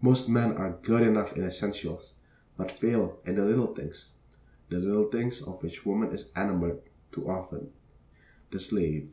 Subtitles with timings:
[0.00, 2.14] Most men are good enough in essentials,
[2.56, 4.12] but fail in the little things;
[4.68, 7.72] the little things, of which woman is enamored, too often,
[8.52, 9.10] the slave.